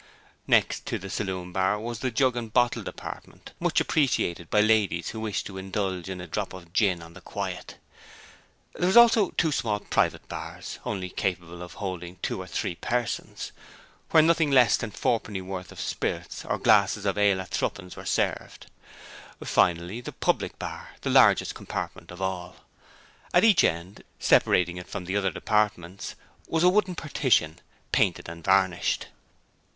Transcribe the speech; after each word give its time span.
Next 0.47 0.87
to 0.87 0.97
the 0.97 1.11
saloon 1.11 1.51
bar 1.51 1.79
was 1.79 1.99
the 1.99 2.09
jug 2.09 2.35
and 2.35 2.51
bottle 2.51 2.81
department, 2.81 3.51
much 3.59 3.79
appreciated 3.79 4.49
by 4.49 4.59
ladies 4.59 5.09
who 5.09 5.19
wished 5.19 5.45
to 5.45 5.59
indulge 5.59 6.09
in 6.09 6.19
a 6.19 6.25
drop 6.25 6.53
of 6.53 6.73
gin 6.73 7.03
on 7.03 7.13
the 7.13 7.21
quiet. 7.21 7.77
There 8.73 8.89
were 8.91 8.99
also 8.99 9.29
two 9.29 9.51
small 9.51 9.79
'private' 9.79 10.27
bars, 10.27 10.79
only 10.85 11.11
capable 11.11 11.61
of 11.61 11.73
holding 11.75 12.15
two 12.23 12.41
or 12.41 12.47
three 12.47 12.73
persons, 12.73 13.51
where 14.09 14.23
nothing 14.23 14.49
less 14.49 14.75
than 14.75 14.89
fourpennyworth 14.89 15.71
of 15.71 15.79
spirits 15.79 16.43
or 16.45 16.57
glasses 16.57 17.05
of 17.05 17.15
ale 17.15 17.39
at 17.39 17.49
threepence 17.51 17.95
were 17.95 18.03
served. 18.03 18.65
Finally, 19.43 20.01
the 20.01 20.11
public 20.13 20.57
bar, 20.57 20.95
the 21.01 21.11
largest 21.11 21.53
compartment 21.53 22.09
of 22.09 22.19
all. 22.19 22.55
At 23.35 23.43
each 23.43 23.63
end, 23.63 24.03
separating 24.17 24.77
it 24.77 24.87
from 24.87 25.05
the 25.05 25.15
other 25.15 25.29
departments, 25.29 26.15
was 26.47 26.63
a 26.63 26.69
wooden 26.69 26.95
partition, 26.95 27.59
painted 27.91 28.27
and 28.27 28.43
varnished. 28.43 29.05